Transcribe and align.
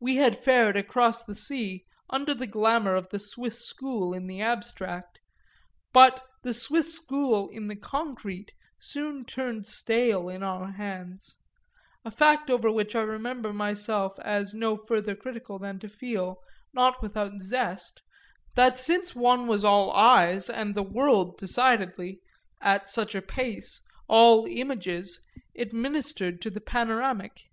We 0.00 0.16
had 0.16 0.38
fared 0.38 0.78
across 0.78 1.22
the 1.22 1.34
sea 1.34 1.84
under 2.08 2.32
the 2.32 2.46
glamour 2.46 2.94
of 2.94 3.10
the 3.10 3.18
Swiss 3.18 3.62
school 3.62 4.14
in 4.14 4.26
the 4.26 4.40
abstract, 4.40 5.20
but 5.92 6.24
the 6.42 6.54
Swiss 6.54 6.94
school 6.94 7.50
in 7.50 7.68
the 7.68 7.76
concrete 7.76 8.54
soon 8.78 9.26
turned 9.26 9.66
stale 9.66 10.30
on 10.30 10.42
our 10.42 10.70
hands; 10.72 11.36
a 12.06 12.10
fact 12.10 12.48
over 12.48 12.72
which 12.72 12.96
I 12.96 13.02
remember 13.02 13.52
myself 13.52 14.18
as 14.20 14.54
no 14.54 14.78
further 14.78 15.14
critical 15.14 15.58
than 15.58 15.78
to 15.80 15.90
feel, 15.90 16.38
not 16.72 17.02
without 17.02 17.38
zest, 17.42 18.00
that, 18.54 18.80
since 18.80 19.14
one 19.14 19.46
was 19.46 19.62
all 19.62 19.92
eyes 19.92 20.48
and 20.48 20.74
the 20.74 20.82
world 20.82 21.36
decidedly, 21.36 22.22
at 22.62 22.88
such 22.88 23.14
a 23.14 23.20
pace, 23.20 23.82
all 24.08 24.46
images, 24.48 25.20
it 25.52 25.74
ministered 25.74 26.40
to 26.40 26.48
the 26.50 26.62
panoramic. 26.62 27.50